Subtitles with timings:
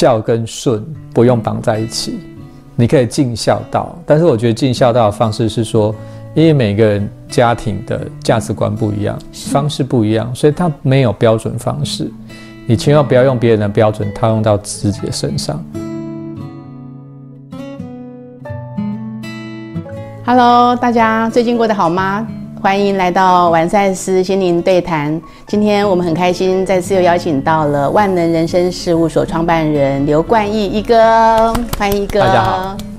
[0.00, 2.18] 孝跟顺不用绑在一起，
[2.74, 3.94] 你可以尽孝道。
[4.06, 5.94] 但是我觉得尽孝道的方式是说，
[6.32, 12.10] 因为每个人家庭的价值观不一样，方式不一样，所以他没有标准方式。
[12.66, 15.62] 你千万不要用别人的标准套用到自己的身上。
[20.24, 22.26] Hello，大家最近过得好吗？
[22.62, 25.20] 欢迎来到完善师心灵对谈。
[25.46, 32.20] 今天我们很开心，再次又邀请到了万能人生事务所创办人刘冠毅一哥，欢迎一哥。
[32.20, 32.89] 大家好。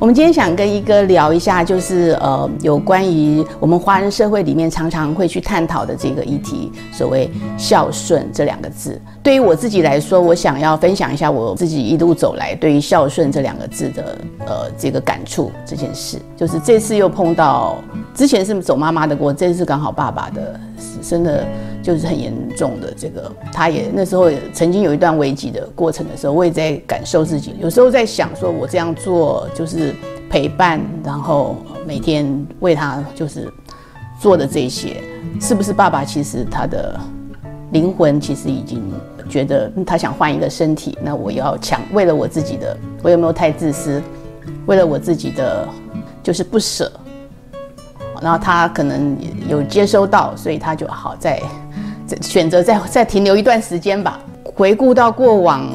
[0.00, 9.00] 我们今天想跟一哥聊一下，就是呃，有关于我们华人社会里面常常会去探讨的这个议题，所谓孝顺这两个字。
[9.24, 16.16] 对于我自己来说，我想要分享一下我自己一路走来对于孝顺这两个字的呃这个感触这件事。
[16.36, 17.78] 就是这次又碰到，
[18.14, 20.60] 之前是走妈妈的过，这次刚好爸爸的，
[21.02, 21.44] 真的
[21.88, 29.94] 就是很严重的这个，他也那时候也曾经有一段危机的过程的时候，我也在感受自己，有时候在想说，我这样做就是。
[30.30, 33.50] 陪伴，然后每天为他就是
[34.20, 35.02] 做的这些，
[35.40, 36.04] 是不是爸爸？
[36.04, 37.00] 其实他的
[37.72, 38.82] 灵魂其实已经
[39.26, 40.98] 觉得他想换一个身体。
[41.02, 44.02] 那我要抢，为了我自己的，我有没有太自私？
[44.66, 45.66] 为了我自己的，
[46.22, 46.92] 就是不舍。
[48.20, 49.16] 然后他可能
[49.48, 51.42] 有接收到，所以他就好在
[52.20, 54.20] 选择再再停留一段时间吧。
[54.44, 55.68] 回顾到过往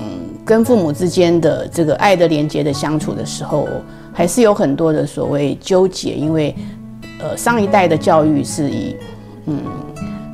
[0.45, 3.67] 跟父母之间的这个爱的连接的相处的时候。
[4.15, 6.55] 还是有很多的所谓纠结，因为，
[7.17, 8.95] 呃，上一代的教育是以，
[9.47, 9.59] 嗯，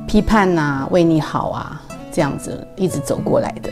[0.06, 3.70] 批判呐，为你好啊，这样子一直走过来的。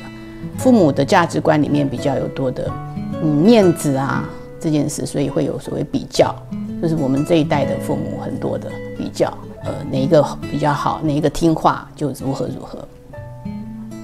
[0.56, 2.72] 父母的价值观里面比较有多的，
[3.22, 4.26] 嗯，面子啊
[4.58, 6.34] 这件事，所以会有所谓比较，
[6.80, 9.30] 就是我们这一代的父母很多的比较，
[9.68, 12.78] 呃，哪一个比较好，哪一个听话就如何如何。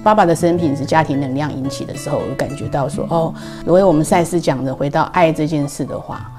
[0.03, 3.33] 爸爸的生平是家庭能量引起的时候，我感觉到说，哦，
[3.65, 6.31] 如果我们赛斯讲的回到爱这件事的话，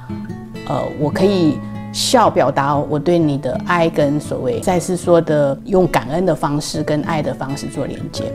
[0.68, 1.58] 呃，我可以
[1.92, 8.32] 笑表达我对你的爱，跟所谓赛斯说的用感恩的方式跟爱的方式做连接。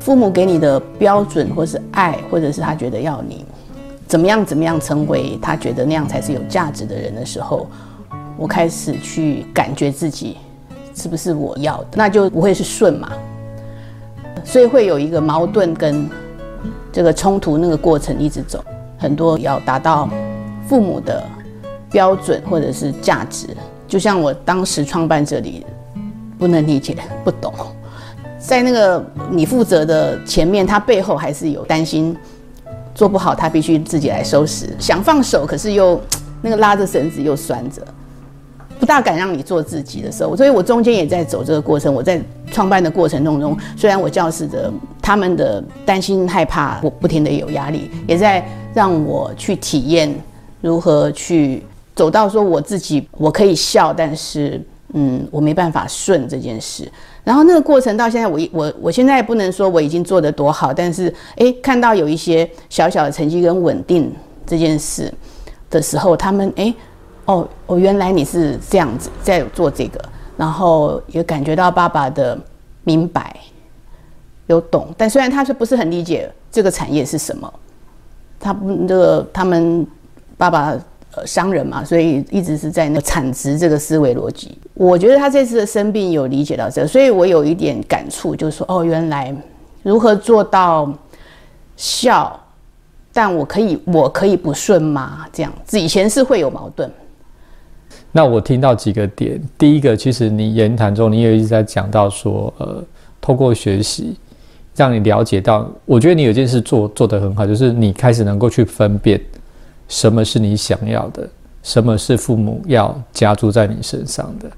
[0.00, 3.46] 父母给你的标准，或是爱，或者是他觉得要你
[4.08, 7.68] 怎么样怎么样成为他觉得那样才是有价值的人的时候，
[8.38, 10.38] 我开始去感觉自己
[10.94, 13.10] 是不是我要的，那就不会是顺嘛。
[14.44, 16.08] 所以会有一个矛盾跟
[16.92, 18.64] 这个冲突，那个过程一直走，
[18.96, 20.08] 很多要达到
[20.66, 21.22] 父母的
[21.90, 23.48] 标准或者是价值，
[23.86, 25.66] 就像我当时创办这里，
[26.38, 27.52] 不能理解不懂，
[28.38, 32.16] 在那个你负责的前面，他背后还是有担心
[32.94, 36.00] 做不好，他必须自己来收拾，想放手，可是又
[36.40, 37.82] 那个拉着绳子又拴着。
[38.88, 41.92] 大敢让你做自己的时候，所以我中间也在走这个过程。
[41.92, 42.18] 我在
[42.50, 44.72] 创办的过程当中，虽然我教室的
[45.02, 50.10] 他们的担心害怕，我不停的有压力，也在让我去体验
[50.62, 51.62] 如何去
[51.94, 54.58] 走到说我自己我可以笑，但是
[54.94, 56.90] 嗯，我没办法顺这件事。
[57.24, 64.10] 然后那个过程到现在，我我我现在不能说我已经做得多好，但是诶，看到有一些小小的成绩跟稳定
[64.46, 65.12] 这件事
[65.68, 66.74] 的时候，他们诶。
[67.28, 70.02] 哦，哦，原来你是这样子在做这个，
[70.34, 72.38] 然后也感觉到爸爸的
[72.84, 73.36] 明白，
[74.46, 77.52] 有懂，但虽然他是不是很理解这个产业是什么，
[78.40, 79.86] 他不这个他们
[80.38, 80.74] 爸爸
[81.14, 84.56] 呃商人嘛，所以一直是在那个产值这个思维逻辑。
[84.72, 89.36] 我觉得他这次的生病有理解到这，所以我有一点感触，就是说哦，原来
[89.82, 90.90] 如何做到
[91.76, 92.40] 孝，
[93.12, 95.26] 但我可以我可以不顺吗？
[95.30, 96.90] 这样子以前是会有矛盾。
[98.10, 102.82] 那我听到几个点，第一个，其实你言谈中你也一直在讲到说，呃，
[103.20, 104.16] 透过学习，
[104.74, 109.20] 让你了解到，我觉得你有件事做做得很好，就是你开始能够去分辨，
[109.88, 111.28] 什么是你想要的，
[111.62, 114.48] 什么是父母要加注在你身上的，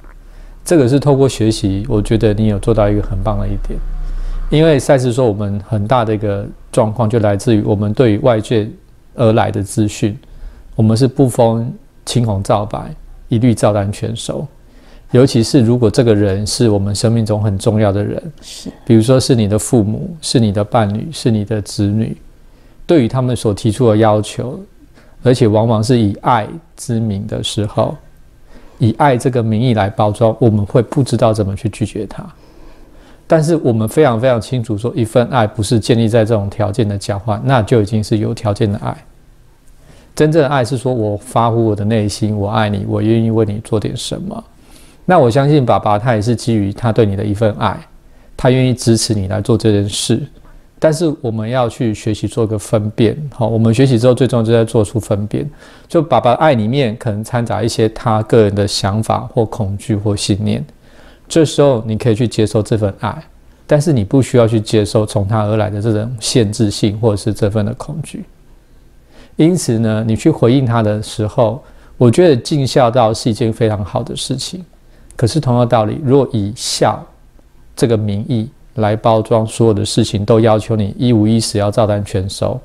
[0.64, 3.78] 这个是透过学习，我觉得你有做到一个很棒的一点，
[4.48, 8.70] 因为赛斯说我们很大的一个状况就来自于我们对于外界
[9.16, 10.16] 而来的资讯，
[10.76, 11.72] 我们是不分
[12.06, 12.94] 青红皂白。
[13.30, 14.46] 一律照单全收，
[15.12, 22.16] 尤其是如果这个人是我们生命中很重要的人，是，比如说是你的父母，是你的伴侣，是你的子女，
[22.86, 24.60] 对于他们所提出的要求，
[25.22, 26.46] 而且往往是以爱
[26.76, 27.96] 之名的时候，
[28.78, 32.24] 以爱这个名义来包装，我们会不知道怎么去拒绝他。
[33.26, 38.96] 但是我们非常非常清楚，说一份爱不是建立在这种条件的交换，那就已经是有条件的爱。
[40.14, 44.44] 真正的爱是说，我发乎我的内心，我爱你，我愿意为你做点什么。
[45.06, 47.78] 那我相信爸爸他也是基于他对你的一份爱，
[48.36, 50.20] 他愿意支持你来做这件事。
[50.78, 55.48] 但是我们要去学习做个分辨，好，我们学习之后最重要就在做出分辨。
[55.88, 60.64] 就爸爸爱里面可能掺杂一些他个人的想法或恐惧或信念，
[61.28, 63.22] 这时候你可以去接受这份爱，
[63.66, 68.24] 但是你不需要去接受从他而来的这种限制性或者是这份的恐惧。
[69.40, 71.64] 因此呢，你去回应他的时候，
[71.96, 74.62] 我觉得尽孝道是一件非常好的事情。
[75.16, 77.02] 可是同样道理，若以孝
[77.74, 82.60] 这个名义，来包装所有的事情，都要求你一五一十要照单全收，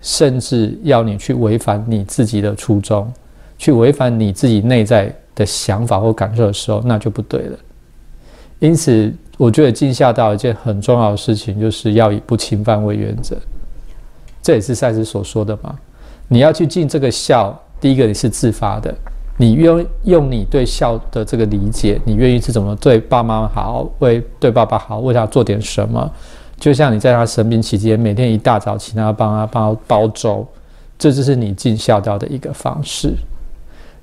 [0.00, 3.12] 甚至要你去违反你自己的初衷，
[3.58, 7.58] 去违反你自己内在的想法或感受的时候，那就不对了。
[8.60, 13.36] 因此，我觉得尽孝道一件很重要的事情，就是要以不侵犯为原则。
[14.42, 15.78] 这也是赛斯所说的嘛。
[16.28, 18.94] 你要去尽这个孝，第一个你是自发的。
[19.36, 26.08] 你用用你对孝的这个理解，你愿意是怎么对爸妈好，为对爸爸好，为他做点什么？
[26.56, 30.46] 就像你在他生病期间，每天一大早请他帮他帮他煲粥，
[30.96, 33.12] 这就是你尽孝道的一个方式。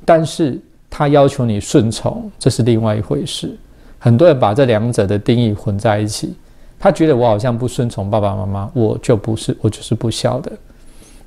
[0.03, 0.59] 但是
[0.89, 3.57] 他要求你顺从，这是另外一回事。
[3.99, 6.35] 很多人把这两者的定义混在一起，
[6.77, 10.51] 他觉得我好像不顺从爸爸妈妈，我就不是我就是不孝的。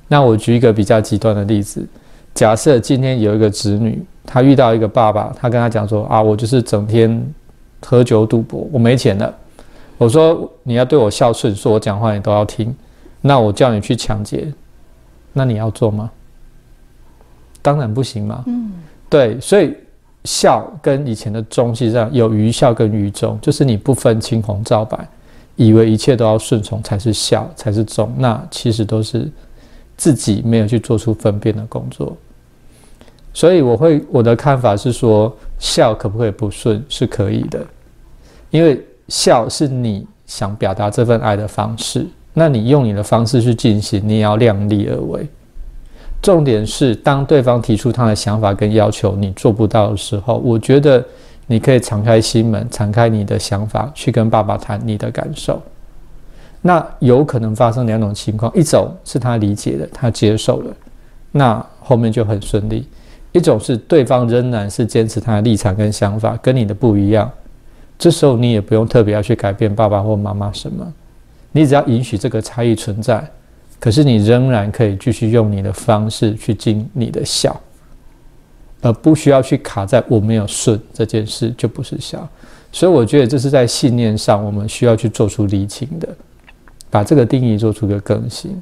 [0.07, 1.85] 那我举一个比较极端的例子。
[2.33, 7.33] 假设今天有一个子女，他遇到一个爸爸，他跟他讲说：“啊，我就是整天
[7.85, 9.33] 喝酒赌博，我没钱了。”
[9.97, 12.75] 我说：“你要对我孝顺，说我讲话你都要听。
[13.21, 14.53] 那我叫你去抢劫，
[15.31, 16.11] 那你要做吗？
[17.61, 18.43] 当然不行嘛。
[18.47, 18.71] 嗯，
[19.09, 19.73] 对，所以
[20.25, 25.07] 孝跟以前的忠实际上有愚孝跟愚忠，就是你不分青红皂白，
[25.55, 29.31] 以为一切都要顺从才是孝才是忠，那其实都是
[29.97, 32.15] 自己没有去做出分辨的工作。
[33.33, 36.83] 所以我会我的看法是说，孝可不可以不顺？
[36.87, 37.65] 是可以的，
[38.49, 42.05] 因为孝是你想表达这份爱的方式。
[42.33, 45.27] 那你用你的方式去进行，你也要量力而为。
[46.21, 51.03] 重点是，当对方提出他的想法跟要求，你做不到的时候，我觉得
[51.45, 55.61] 你可以敞开心门，敞开你的想法，去跟爸爸谈你的感受。
[56.67, 60.75] 那有可能发生两种情况：一种是他理解了，他接受了，
[61.31, 62.87] 那后面就很顺利。
[63.33, 67.31] 一种是对方仍然是坚持他的立场跟想法，跟你的不一样，
[67.99, 70.91] 这时候你也不用特别要去改变爸爸或妈妈什么，
[71.51, 73.23] 你只要允许这个差异存在，
[73.79, 77.55] 可是你仍然可以继续用你的方式去尽你的孝，
[78.81, 82.27] 而不需要去卡在我没有顺这件事就不是孝，
[82.71, 86.09] 所以我觉得这是在信念上我们需要去做出厘清的，
[86.89, 88.61] 把这个定义做出个更新。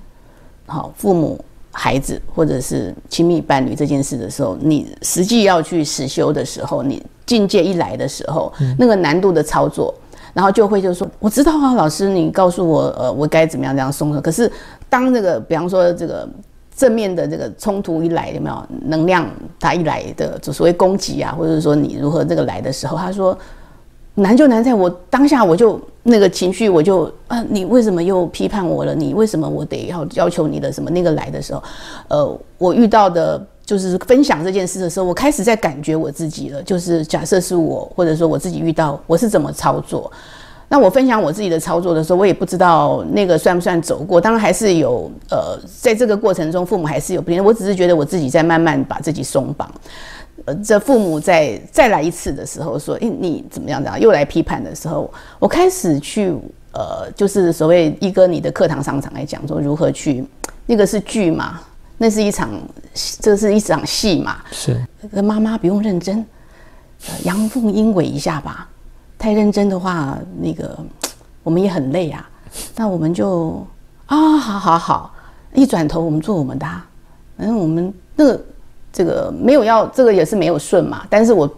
[0.66, 1.40] 好，父母。
[1.76, 9.92] 孩子或者是亲密伴侣这件事的时候，你实际要去实修的时候，你境界一来的时候，那个难度的操作，
[10.36, 14.22] 然后就会就是说，我知道啊，老师，你告诉我，呃，我该怎么样这样松手。
[14.22, 14.52] 可是
[14.88, 16.30] 当这个，比方说这个
[16.76, 19.28] 正面的这个冲突一来，有没有能量？
[19.60, 23.36] 它一来的就所谓攻击啊，或者说你如何这个来的时候，他说。
[24.16, 28.94] 难就难在我当下我就那个情绪我就啊，你为什么又批判我了？
[28.94, 30.90] 你为什么我得要要求你的什么？
[30.92, 31.64] 那个来的时候，
[32.10, 36.62] 呃，我遇到的就是分享这件事的时候，我开始在感觉我自己了。
[36.62, 40.12] 就是假设是我，或者说我自己遇到我是怎么操作，
[40.70, 44.22] 那我分享我自己的操作的时候，我也不知道那个算不算走过。
[44.22, 49.68] 当然还是有呃，在这个过程中，父母还是有不我只是觉得我自己在慢慢把自己松绑。
[50.46, 53.82] 呃，这父母在再来一次的时候说：“诶，你怎么样？
[53.82, 55.10] 怎样？”又来批判的时候，
[55.40, 56.36] 我开始去
[56.74, 60.26] 呃，就是所谓一哥你的课堂上场来讲说如何去，
[60.66, 61.62] 那个是剧嘛，
[61.98, 62.50] 那是一场，
[63.22, 64.38] 这是一场戏嘛。
[64.52, 64.84] 是。
[65.22, 66.26] 妈妈不用认真，
[67.24, 68.68] 阳奉阴违一下吧。
[69.18, 70.78] 太认真的话，那个
[71.44, 72.28] 我们也很累啊。
[72.76, 73.66] 那我们就
[74.08, 75.14] 啊，好好好，
[75.54, 76.66] 一转头我们做我们的，
[77.38, 78.42] 反正我们那个。
[78.94, 81.02] 这个没有要，这个也是没有顺嘛。
[81.10, 81.50] 但是我，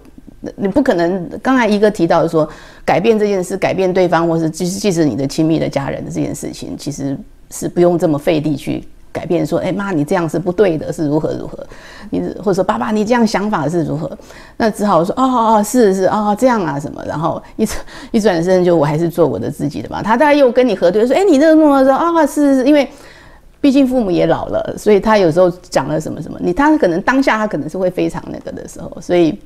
[0.56, 1.30] 你不可能。
[1.44, 2.50] 刚才一个提到说，
[2.86, 7.18] 改变这件事，改变对方，或是即使即使你的亲密的家人的这件事情，其实
[7.52, 9.46] 是不用这么费力去改变。
[9.46, 11.60] 说，哎妈，你这样是不对的，是如何如何？
[12.10, 14.10] 你或者说爸爸，你这样想法是如何？
[14.56, 17.04] 那只好说，哦哦哦，是是哦这样啊什么？
[17.06, 17.68] 然后一
[18.18, 20.02] 一转身就我还是做我的自己的嘛。
[20.02, 22.90] 他大概又跟你核对说，哎，你这个弄的说啊，是是因为。
[23.66, 29.40] 毕竟父母也老了，所以他有时候讲了什么什么，你他可能当下他可能是会非常那个的时候，所以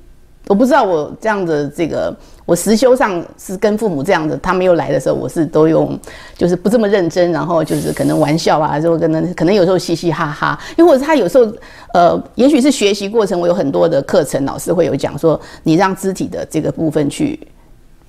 [0.46, 2.14] 我不知道我这样的这个
[2.46, 5.98] 我实修上是跟父母这样的，他们又来的时候，我是都用
[6.36, 11.50] 就是不这么认真，然后就是可能玩笑啊，就可能可能有时候嘻嘻哈哈，又或者他有时候
[11.94, 17.40] 呃，也许是学习过程，我有很多的课程老师会有讲说，你让肢体的这个部分去。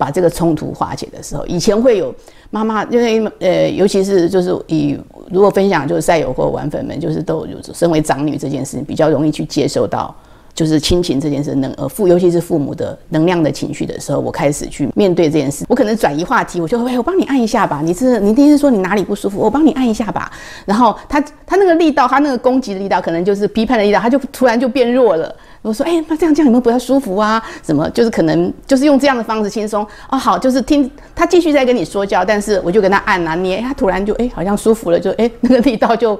[0.01, 2.15] 把这个冲突化解的时候，以前会有
[2.49, 4.99] 妈妈，因为呃，尤其是就是以
[5.31, 10.15] 如果分享就是赛友或玩粉们，就是都有身为长女这件事比较容易去接受到。
[10.53, 15.65] 就是亲情这件事，能呃父，尤其是父母的能量的情绪的时候，我开始去面对这件事。
[15.69, 17.81] 我可能转移话题，我就会，我帮你按一下吧。
[17.83, 20.31] 你是你第一次说你哪里不舒服，我帮你按一下吧。
[20.67, 25.35] 然后他他那个力道，他那个攻击的力道，可能就是批判的力道，他就突然就变弱了。
[25.63, 27.43] 我说，哎，那这样这样有没有不太舒服啊？
[27.63, 27.89] 什么？
[27.91, 30.17] 就是可能就是用这样的方式轻松哦。
[30.17, 36.19] 好，就是听他继续在跟你说教，但是我就跟他按啊捏，他突然就哎好像舒服了，就哎 那个力道就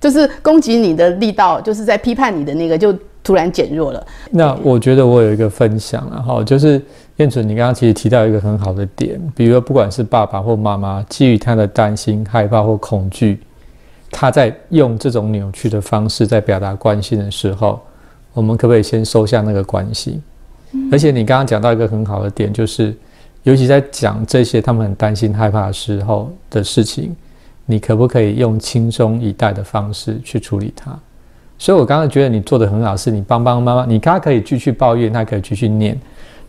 [0.00, 2.96] 就是攻击你的力道，就是在批判你的那个就。
[3.24, 4.04] 突然减弱了。
[4.32, 6.82] 那我觉得我有一个分享了哈，就是
[7.18, 13.38] 燕纯，你刚刚其实提到一个很好的点，比如说不管是爸爸或妈妈，基于他的担心、害怕或恐惧，
[14.10, 17.80] 他在用这种扭曲的方式在表达关心的时候，
[18.32, 20.22] 我们可不可以先收下那个关心？
[20.90, 22.96] 而且你刚刚讲到一个很好的点，就是
[23.42, 27.14] 尤其在讲这些他们很担心、害怕的时候的事情，
[27.66, 30.98] 你可不可以用轻松以待的方式去处理它？
[31.58, 35.96] 所以，我刚刚觉得你做的很好，是你帮帮妈妈，你他可以继续抱怨，他可以继续念，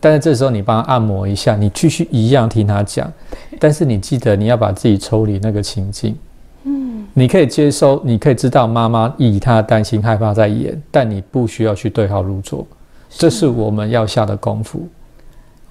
[0.00, 3.12] 但是这时候你帮他按摩一下，你继续一样听他讲，
[3.60, 6.16] 但是你记得你要把自己抽离那个情境，
[6.64, 12.66] 嗯，你可以接收，你可以知道妈妈以她的担心害怕在演，但你不需要去对号入座，
[13.08, 14.88] 这是我们要下的功夫，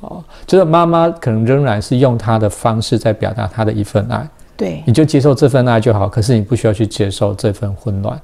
[0.02, 8.20] 哦，就是妈妈可能仍然是用她的方式在表达她的一份爱，对，你就接受这份爱就好，可是你不需要去接受这份混乱。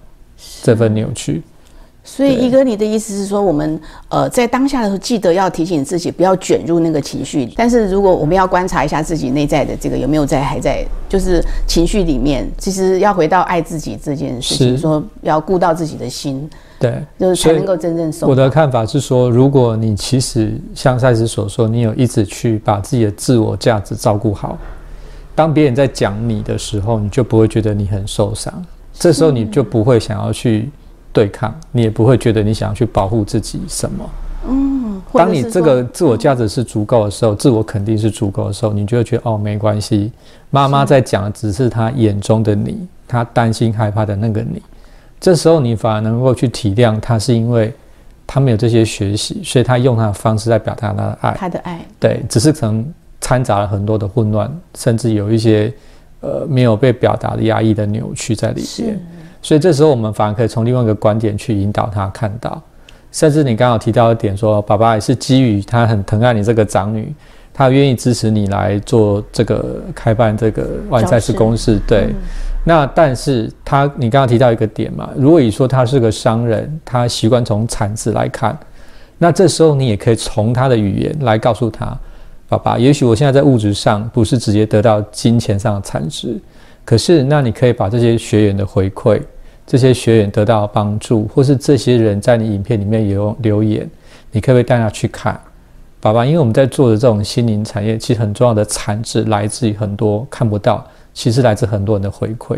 [0.64, 1.44] 这份扭曲，
[2.12, 7.48] 所以一哥，你的意思是说，我们呃在当下的时候，记得要提醒自己不要卷入那个情绪。
[7.56, 16.50] 但是如果我们要观察一下自己内在的这个有没有在还在就是情绪里面，其实要回到爱自己这件事情，说要顾到自己的心，
[16.80, 18.28] 对，就是才能够真正受。
[18.28, 24.58] 我的看法是说，如果你其实像赛斯所说，你有一直去把自己的自我价值照顾好，
[25.36, 28.52] 当别人在讲你的时候，你就不会觉得你很受伤。
[28.92, 30.70] 这时候你就不会想要去
[31.12, 34.10] 对抗，你也不会觉得你想要去保护自己什么。
[34.48, 40.12] 嗯，当你这个自我价值是足够的时候，自我肯定是足够的时候，你就会觉得哦，没关系。
[40.50, 44.62] 妈妈在讲的只是她眼中的你，她担心害怕的那个你。
[45.20, 47.74] 这时候你反而能够去体谅她，是因为
[48.26, 51.34] 她没有这些学习，所以她用她的方式在表达她的爱。
[51.38, 52.86] 她的爱，对，只是可能
[53.20, 55.74] 掺杂了很多的混乱，甚至有一些。
[56.22, 59.00] 呃，没有被表达的压抑的扭曲在里边，
[59.42, 62.62] 所以这时候我们反而可以从另外一个观点去引导他看到，
[63.12, 67.14] 甚至你刚好提到一点说，爸爸也是基于他很疼爱你这个长女，
[67.54, 71.80] 他愿意支持你来做这个开办这个万赛事公司。
[71.88, 72.14] 对，
[72.66, 78.58] 那但是他你刚刚提到一个点嘛，如果你说他是个商人，他习惯从产值来看，
[79.18, 81.98] 那这时候你也可以从他的语言来告诉他。
[82.48, 86.36] 爸爸，也许我现在在物质上不是直接得到金钱上的产值，
[86.90, 89.22] 可是那你可以把这些学员的回馈，
[89.68, 93.88] 这些学员得到帮助，或是这些人在你影片里面有留言，
[94.32, 95.40] 你可不可以带他去看？
[96.02, 102.58] 爸爸，因为我们在做的这种心灵产业，其实很重要的产值来自于很多看不到，其实来自很多人的回馈，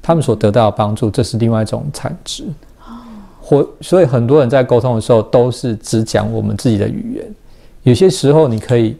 [0.00, 2.44] 他们所得到的帮助，这是另外一种产值。
[2.78, 2.96] 哦，
[3.42, 7.34] 或所以很多人在沟通的时候都是只讲我们自己的语言，
[7.82, 8.96] 有些时候你可以。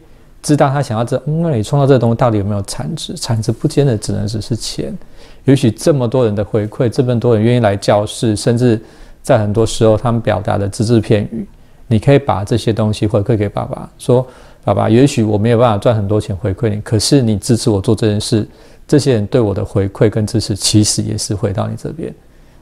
[0.47, 3.13] 知道他想要这，那你创造这个东西到底有没有产值？
[3.15, 4.97] 产值不见得只能只是钱。
[5.43, 8.81] 也许这么多人的回馈，这么多人愿意来教室，甚至
[9.21, 11.45] 在很多时候他们表达的只字片语，
[11.87, 14.25] 你可以把这些东西回馈给爸爸，说
[14.63, 18.47] ：“爸爸，也许我没有办法赚很多钱回馈你，可是你支持我做这件事，
[18.87, 22.13] 这些人对我的回馈跟支持，其实也是回到你这边。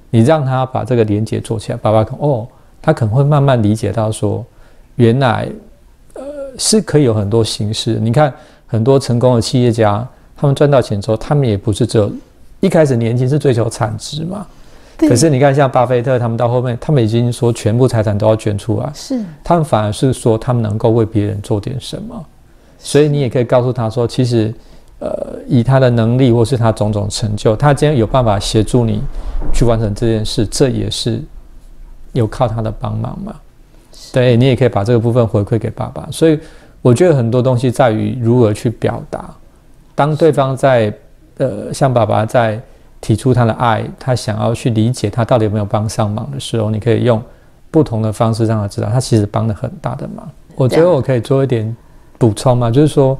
[0.09, 2.47] 你让他把这个连接做起来，爸爸哦，
[2.81, 4.43] 他可能会慢慢理解到说，
[4.95, 5.47] 原来。”
[6.57, 7.93] 是可以有很多形式。
[7.95, 8.33] 你看，
[8.67, 12.11] 很多成功的企业家，他们赚到钱之后，他们也不是只有
[12.59, 14.45] 一开始年轻是追求产值嘛。
[14.97, 18.89] 可是你看，像巴菲特他们到后面，他们已经说全部财产都要捐出来。
[18.93, 19.21] 是。
[19.43, 22.25] 他们反而是说，他们能够为别人做点什么。
[22.79, 24.53] 所以你也可以告诉他说，其实，
[24.99, 29.01] 呃，以他的能力或是他种种成就，他今天有办法协助你
[29.53, 31.21] 去完成这件事，这也是
[32.13, 33.35] 有靠他的帮忙嘛。
[34.11, 36.39] 对你也可以把这个部分回馈给爸爸，所以
[36.81, 39.29] 我觉得很多东西在于如何去表达。
[39.93, 40.93] 当对方在
[41.37, 42.59] 呃向爸爸在
[43.01, 47.21] 提出他的爱，他想要去理解他到底有没有帮上忙的时候，你可以用
[47.71, 50.29] 不同的方式让他知道，他其实帮了很大的忙。
[50.55, 51.75] 我觉得我可以做一点
[52.17, 53.17] 补充嘛，就是说，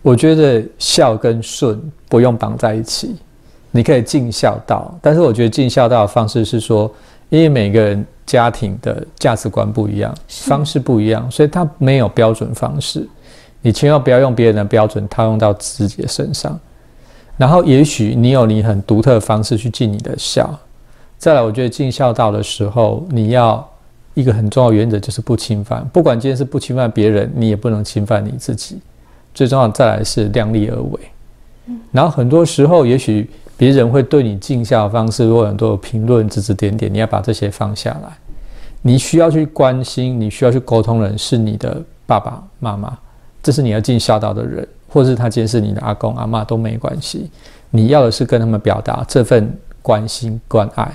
[0.00, 3.16] 我觉得孝跟顺不用绑在一起，
[3.70, 6.90] 你可以尽孝道，但是我觉得尽孝道的方式是说，
[7.28, 8.06] 因为每个人。
[8.28, 13.08] 家庭的价值观不一样，方式不一样，所以他没有标准方式。
[13.62, 16.60] 你千万不要用别人的标准套用到自己的身上。
[17.38, 20.54] 然后，也许你有你很独特的方式去尽你的孝。
[21.16, 23.66] 再来，我觉得尽孝道的时候，你要
[24.12, 25.82] 一个很重要原则就是不侵犯。
[25.90, 28.78] 不管今天是不侵犯别人，你也不能侵犯你自己。
[29.32, 31.00] 最重要再来是量力而为。
[31.92, 38.16] 然后很多时候，也许别人会对你尽孝的方式有很多评论、指指点点，你要把这些放下来。
[38.80, 42.96] 你需要去关心、你需要去沟通的人是你的爸爸妈妈，
[43.42, 44.66] 这是你要尽孝道的人。
[44.90, 47.30] 或是他今天是你的阿公阿妈都没关系，
[47.68, 50.90] 你要的是跟他们表达这份关心关爱。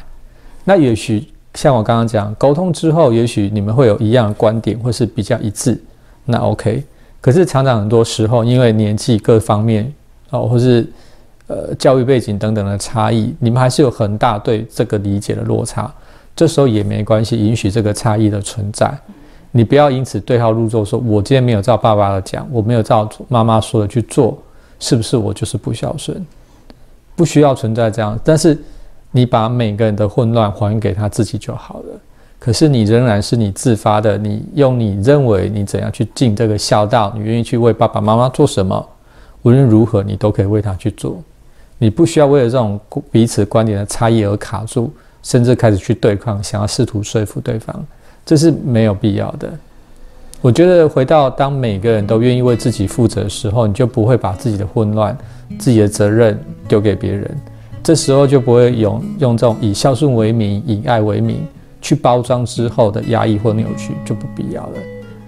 [0.64, 5.80] 那也许像我刚刚讲，沟通之后，也许你们会有一样的观点，或是比较一致，
[6.26, 6.84] 那 OK。
[7.22, 9.94] 可是常常很多时候，因为年纪各方面
[10.32, 10.92] 哦，或是
[11.54, 15.94] 呃教育背景等等的差异，你们还是有很大对这个理解的落差。
[16.36, 18.92] 这时候也没关系，允许这个差异的存在。
[19.52, 24.36] 你不要因此对号入座，说我今天没有照爸爸的讲，我没有照妈妈说的去做，
[24.80, 26.26] 是不是我就是不孝顺？
[27.16, 28.20] 不需要存在这样。
[28.24, 28.60] 但是
[29.12, 32.00] 你把每个人的混乱还给他自己就好了。
[32.40, 38.84] 可是你仍然是你自发的，你用你认为你怎样去尽这个孝道，你愿意去为爸爸妈妈做什么，
[39.44, 41.22] 无论如何你都可以为他去做。
[41.84, 42.80] 你不需要为了这种
[43.12, 44.90] 彼此观点的差异而卡住，
[45.22, 47.86] 甚至开始去对抗，想要试图说服对方。
[48.26, 49.52] 这是没有必要的。
[50.40, 55.18] 我觉得回到当每个人都愿意为自己负责的时候，你就不会把自己的混乱、
[55.60, 57.30] 自己的责任丢给别人。
[57.84, 61.46] 这时候就不会用用这种以孝顺为名、以爱为名
[61.82, 64.78] 去包装之后的压抑或扭曲，就不必要了。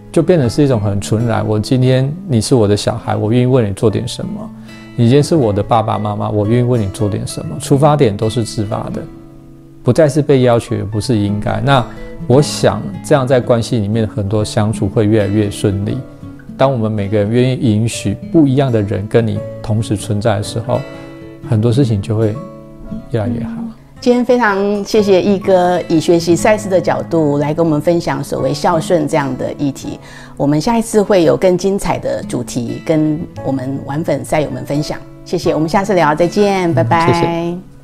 [0.10, 1.46] 就变成是一种很纯然。
[1.46, 4.50] 我今天你是我的小孩，我愿意为你做点什么；
[4.98, 7.58] 你今天是我的爸爸妈妈，我愿意为你做点什么。
[7.60, 9.02] 出发点都是自发的。
[9.84, 11.62] 不再是被要求，也不是应该。
[11.62, 11.86] 那
[12.28, 15.98] 我想，这样在关系里面很多相处会越来越顺利。
[16.58, 20.80] 当我们每个人愿意允许不一样的人跟你同时存在的时候，
[21.50, 22.34] 很多事情就会
[23.12, 23.65] 越来越好。
[24.02, 30.00] 今天非常谢谢一哥以学习赛事的角度来跟我们分享所谓孝顺这样的议题。
[30.38, 35.00] 我们下一次会有更精彩的主题跟我们玩粉赛友们分享。
[35.24, 37.75] 谢谢，我们下次聊，再见，拜拜。